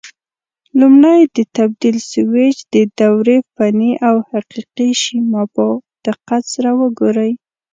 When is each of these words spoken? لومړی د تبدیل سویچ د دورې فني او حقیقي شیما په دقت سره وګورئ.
لومړی 0.79 1.19
د 1.35 1.37
تبدیل 1.57 1.97
سویچ 2.11 2.57
د 2.73 2.75
دورې 2.99 3.37
فني 3.53 3.91
او 4.07 4.15
حقیقي 4.31 4.89
شیما 5.03 5.43
په 5.55 5.65
دقت 6.05 6.43
سره 6.53 6.69
وګورئ. 6.81 7.31